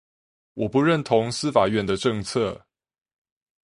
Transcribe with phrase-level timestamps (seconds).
[0.55, 2.65] 我不認同司法院的政策